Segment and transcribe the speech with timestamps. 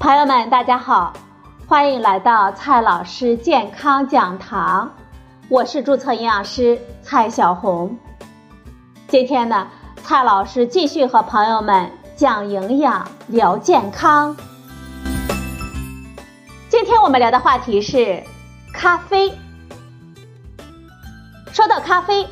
[0.00, 1.12] 朋友们，大家好，
[1.68, 4.90] 欢迎来到蔡老师健康讲堂，
[5.50, 7.98] 我是注册营养师蔡小红。
[9.08, 9.68] 今天呢，
[10.02, 14.34] 蔡老师继续和朋友们讲营养、聊健康。
[16.70, 18.24] 今天我们聊的话题是
[18.72, 19.30] 咖啡。
[21.52, 22.26] 说到咖啡，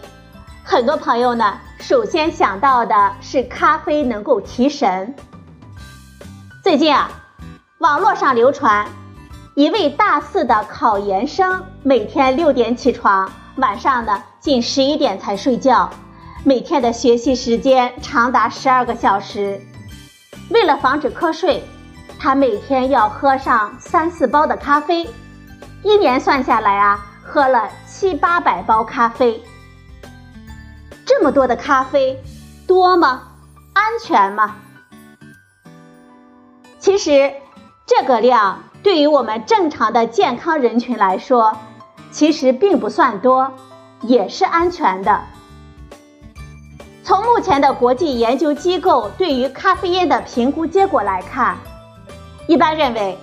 [0.64, 5.14] 很多朋友呢，首先想到的是咖啡能够提神。
[6.64, 7.10] 最近啊。
[7.78, 8.84] 网络上流传，
[9.54, 15.88] 一位大四的考研生每天六点起床，晚上呢近十一点才睡觉，
[16.42, 19.60] 每天的学习时间长达十二个小时。
[20.50, 21.62] 为了防止瞌睡，
[22.18, 25.08] 他每天要喝上三四包的咖啡，
[25.84, 29.40] 一年算下来啊，喝了七八百包咖啡。
[31.06, 32.20] 这么多的咖啡，
[32.66, 33.22] 多吗？
[33.72, 34.56] 安全吗？
[36.80, 37.32] 其实。
[37.88, 41.56] 这个量对于我们正常的健康人群来说，
[42.10, 43.50] 其实并不算多，
[44.02, 45.22] 也是安全的。
[47.02, 51.56] 从目前的国际研究机构对于咖啡因的评估结果来看，
[52.46, 53.16] 一般认为，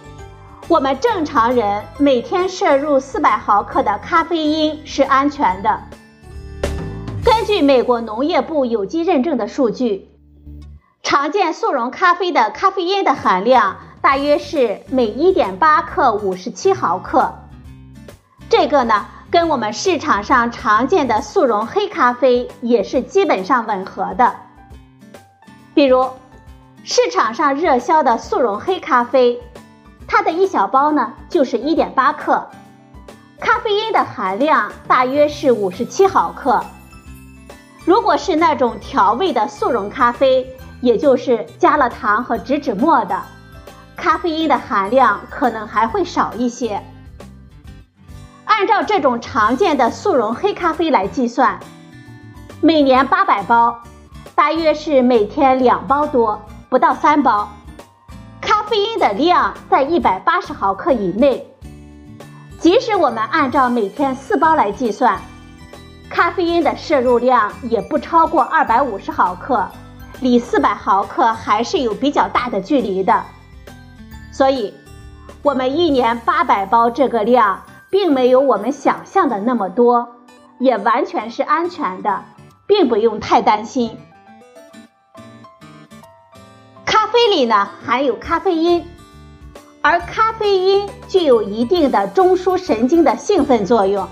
[0.68, 5.80] 我们正常人每天摄入四百毫克的咖啡因是安全的。
[7.24, 10.10] 根据美国农业部有机认证的数据，
[11.04, 13.78] 常见速溶咖啡的咖啡因的含量。
[14.06, 17.34] 大约是每一点八克五十七毫克，
[18.48, 24.36] 这个呢跟我们市场上常见的速溶黑咖啡也是基本上吻合的。
[25.74, 26.08] 比如，
[26.84, 29.42] 市场上热销的速溶黑咖啡，
[30.08, 32.48] 它的一小包呢就是一点八克，
[33.40, 36.64] 咖啡因的含量大约是五十七毫克。
[37.86, 40.46] 如果是那种调味的速溶咖啡，
[40.80, 43.20] 也就是加了糖和植脂末的。
[44.06, 46.80] 咖啡因的含量可能还会少一些。
[48.46, 51.60] 按照这种常见的速溶黑咖啡来计算，
[52.62, 53.82] 每年八百包，
[54.36, 56.40] 大约是每天两包多，
[56.70, 57.50] 不到三包。
[58.40, 61.44] 咖啡因的量在一百八十毫克以内。
[62.60, 65.20] 即使我们按照每天四包来计算，
[66.12, 69.68] 咖啡因的摄入量也不超过二百五十毫克，
[70.20, 73.24] 离四百毫克还是有比较大的距离的。
[74.36, 74.74] 所以，
[75.44, 80.10] 我们一年八百包这个量，并没有我们想象的那么多，
[80.60, 82.22] 也完全是安全的，
[82.68, 83.98] 并不用太担心。
[86.86, 88.86] 咖啡里呢含有咖啡因，
[89.82, 94.06] 而咖啡因具有一定的中枢神经的兴奋作用，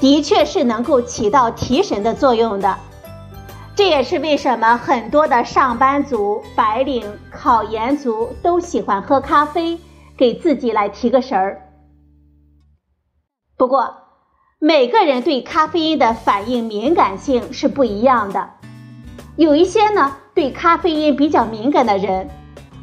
[0.00, 2.76] 的确是能够起到提神的作用的。
[3.76, 9.78] 这也是为什么很多的上班族、白领、考研族都喜欢喝咖啡，
[10.16, 11.60] 给自己来提个神儿。
[13.58, 13.94] 不过，
[14.58, 18.48] 每个人对咖啡因的反应敏感性是不一样的。
[19.36, 22.30] 有一些呢，对咖啡因比较敏感的人，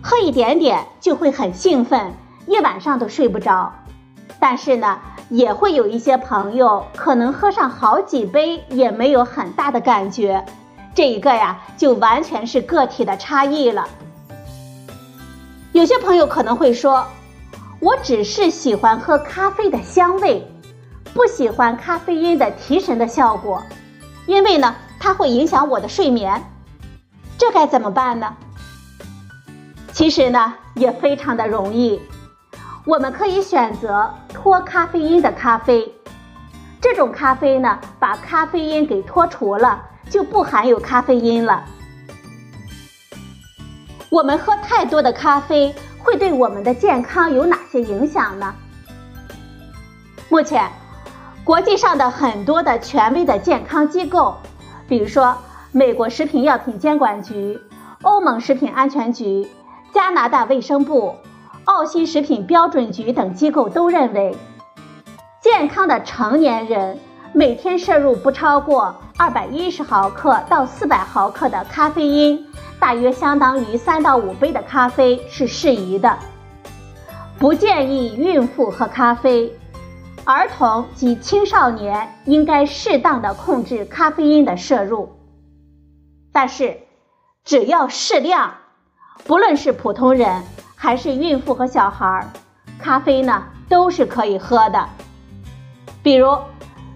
[0.04, 2.14] 喝一点点就会很兴奋，
[2.46, 3.74] 一晚上都睡不着。
[4.40, 5.00] 但是呢，
[5.30, 10.46] 也会有一些朋友可能喝上好几杯也没有很大的感觉。
[10.96, 13.88] 这一个呀，就完全是个体的差异了。
[15.72, 17.06] 有些朋友可能会说，
[17.80, 20.48] 我只是喜欢喝咖啡的香味，
[21.14, 23.64] 不喜欢咖啡因的提神的效果，
[24.28, 26.44] 因为呢，它会影响我的睡眠。
[27.40, 28.36] 这该怎么办呢？
[29.92, 32.00] 其实呢，也非常的容易，
[32.86, 35.92] 我们可以选择脱咖啡因的咖啡。
[36.80, 39.84] 这种咖啡呢，把咖啡因给脱除了。
[40.10, 41.66] 就不含有咖啡因了。
[44.10, 48.54] 我们喝太多的咖啡会对我们的健康有哪些影响呢？
[50.30, 50.72] 目前，
[51.44, 54.36] 国际上的很多的权威的健康机构，
[54.88, 55.36] 比如说
[55.72, 57.60] 美国食品药品监管局、
[58.04, 59.48] 欧盟食品安全局、
[59.94, 61.16] 加拿大卫生部、
[61.66, 64.38] 澳新食品标准局等机构都认为，
[65.42, 67.00] 健康的成年人。
[67.36, 72.46] 每天摄入不超过二百一十毫克到四百毫克的咖啡因，
[72.80, 76.16] 大约相当于三到五杯的咖啡是适宜的。
[77.40, 79.52] 不建议孕妇喝咖啡，
[80.26, 85.12] 儿童及青少年应该适当的控制咖啡因的摄入。
[86.32, 86.82] 但是，
[87.44, 88.54] 只要适量，
[89.26, 90.44] 不论是普通人
[90.76, 92.28] 还是孕妇和小孩，
[92.78, 94.88] 咖啡呢都是可以喝的。
[96.04, 96.38] 比如。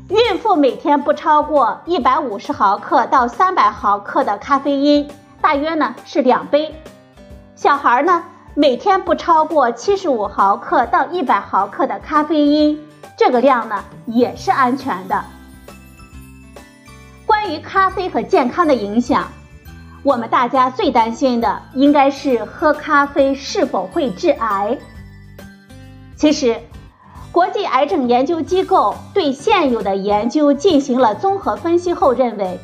[0.10, 5.06] 孕妇每天不超过一百五十毫克到三百毫克的咖啡因，
[5.42, 6.74] 大约呢是两杯。
[7.58, 8.24] 小孩呢，
[8.54, 12.80] 每天不超过七十五毫克到一百毫克的咖啡因，
[13.18, 15.26] 这个量呢也是安全的。
[17.26, 19.28] 关于咖啡和健康的影响，
[20.04, 24.78] 我们大家最担心的应该是喝咖啡是否会致癌。
[26.16, 26.58] 其实，
[27.38, 32.60] 国际癌症研究机构对现有的研究进行了综合分析后认为，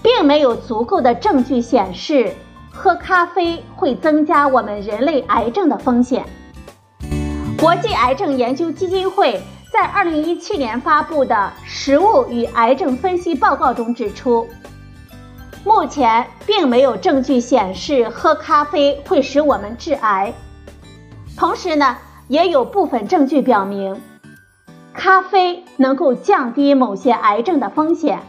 [0.00, 2.32] 并没有足够的证据显示。
[2.70, 6.24] 喝咖啡会增加我们人类癌症的风险。
[7.58, 9.42] 国际癌症研究基金会
[9.72, 11.34] 在二零一七年发布的
[11.64, 14.46] 《食物与癌症分析报告》中指出，
[15.64, 20.32] 目前并没有证据显示喝咖啡会使我们致癌。
[21.36, 21.96] 同时呢，
[22.28, 24.00] 也有部分证据表明，
[24.92, 28.20] 咖啡能够降低某些癌症的风险，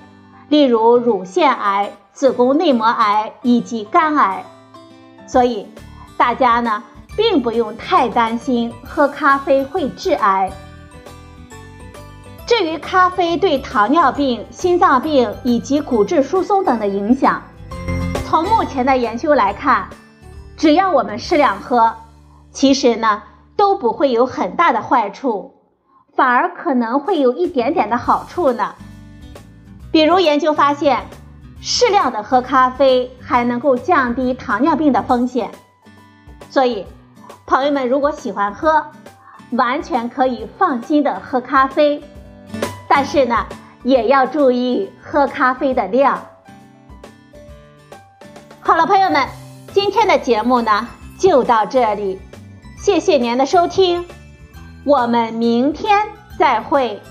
[0.49, 1.91] 例如乳腺癌。
[2.17, 4.43] 子宫内膜癌以及肝癌，
[5.27, 5.67] 所以
[6.17, 6.83] 大家呢
[7.15, 10.51] 并不用太担心喝咖啡会致癌。
[12.47, 17.39] 至于咖啡对糖尿病、心脏病以及骨质疏松等的影响，
[18.25, 19.87] 从目前的研究来看，
[20.57, 21.93] 只要我们适量喝，
[22.51, 23.21] 其实呢
[23.57, 25.55] 都不会有很大的坏处，
[26.15, 28.75] 反而可能会有一点点的好处呢。
[29.91, 31.03] 比如研究发现。
[31.59, 35.49] 适量的喝咖啡还能够降低糖尿病的风险，
[36.51, 36.85] 所以
[37.47, 38.85] 朋友们如果喜欢喝，
[39.53, 42.01] 完全可以放心的喝咖啡，
[42.87, 43.43] 但是呢，
[43.81, 46.23] 也要注意喝咖啡的量。
[48.61, 49.27] 好了，朋友们，
[49.73, 50.87] 今天的节目呢
[51.17, 52.21] 就到这里，
[52.77, 54.05] 谢谢您的收听，
[54.85, 56.07] 我们明天
[56.37, 57.01] 再会。